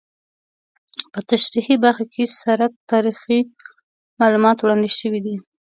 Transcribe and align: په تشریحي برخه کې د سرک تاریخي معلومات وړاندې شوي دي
په 1.11 1.19
تشریحي 1.31 1.75
برخه 1.83 2.05
کې 2.13 2.23
د 2.29 2.33
سرک 2.39 2.73
تاریخي 2.91 3.39
معلومات 4.21 4.57
وړاندې 4.59 4.89
شوي 4.99 5.19
دي 5.25 5.35